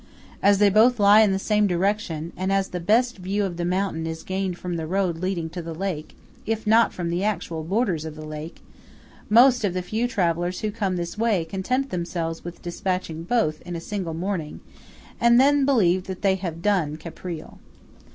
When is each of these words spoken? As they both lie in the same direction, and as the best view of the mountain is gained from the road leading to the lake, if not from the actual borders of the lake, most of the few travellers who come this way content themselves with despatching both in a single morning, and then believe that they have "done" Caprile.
As 0.41 0.57
they 0.57 0.71
both 0.71 0.99
lie 0.99 1.21
in 1.21 1.31
the 1.31 1.37
same 1.37 1.67
direction, 1.67 2.33
and 2.35 2.51
as 2.51 2.69
the 2.69 2.79
best 2.79 3.19
view 3.19 3.45
of 3.45 3.57
the 3.57 3.63
mountain 3.63 4.07
is 4.07 4.23
gained 4.23 4.57
from 4.57 4.75
the 4.75 4.87
road 4.87 5.19
leading 5.19 5.47
to 5.51 5.61
the 5.61 5.75
lake, 5.75 6.17
if 6.47 6.65
not 6.65 6.91
from 6.91 7.11
the 7.11 7.23
actual 7.23 7.63
borders 7.63 8.03
of 8.03 8.15
the 8.15 8.25
lake, 8.25 8.61
most 9.29 9.63
of 9.63 9.75
the 9.75 9.83
few 9.83 10.07
travellers 10.07 10.61
who 10.61 10.71
come 10.71 10.95
this 10.95 11.19
way 11.19 11.45
content 11.45 11.91
themselves 11.91 12.43
with 12.43 12.63
despatching 12.63 13.21
both 13.21 13.61
in 13.61 13.75
a 13.75 13.79
single 13.79 14.15
morning, 14.15 14.59
and 15.19 15.39
then 15.39 15.65
believe 15.65 16.05
that 16.05 16.23
they 16.23 16.33
have 16.33 16.63
"done" 16.63 16.97
Caprile. 16.97 17.59